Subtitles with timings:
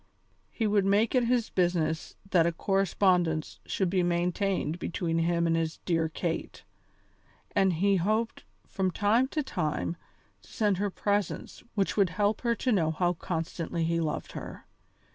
[0.49, 5.55] He would make it his business that a correspondence should be maintained between him and
[5.55, 6.63] his dear Kate,
[7.55, 9.95] and he hoped from time to time
[10.41, 14.65] to send her presents which would help her to know how constantly he loved her.